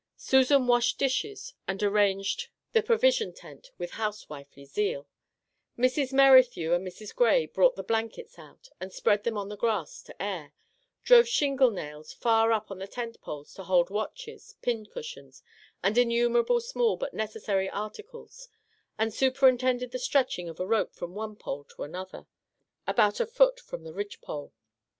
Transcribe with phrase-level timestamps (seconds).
[0.17, 3.91] Susan washed dishes and arranged the pro 58 Our Little Canadian Cousin vision tent with
[3.99, 5.07] housewifely zeal;
[5.77, 6.11] Mrs.
[6.13, 7.15] Mer rithew and Mrs.
[7.15, 10.53] Grey brought the blankets out, and spread them on the grass to air,
[11.03, 15.43] drove shingle nails far up on the tent poles to hold watches, pin cushions,
[15.83, 18.49] and innumerable small but necessary articles,
[18.97, 22.25] and superintended the stretching of a rope from one pole to another,
[22.87, 24.51] about a foot from the ridge pole.